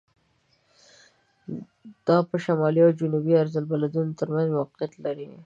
دا 2.05 2.17
په 2.29 2.35
شمالي 2.43 2.81
او 2.85 2.91
جنوبي 2.99 3.33
عرض 3.41 3.53
البلد 3.61 3.95
تر 4.19 4.27
منځ 4.33 4.47
موقعیت 4.57 4.93
لري. 5.03 5.29